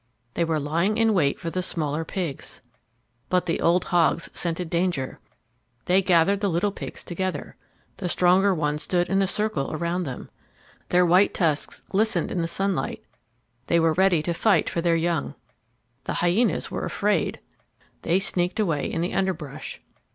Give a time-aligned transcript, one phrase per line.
[0.33, 2.63] They were lying in wait for the smaller pigs.
[3.29, 5.19] But the old hogs scented danger.
[5.85, 7.55] They gathered the little pigs together.
[7.97, 10.31] The stronger ones stood in a circle around them.
[10.89, 13.03] Their white tusks glistened in the sunlight.
[13.67, 15.35] They were ready to fight for their young.
[16.05, 17.39] The hyenas were afraid.
[18.01, 19.81] They sneaked away in the underbrush.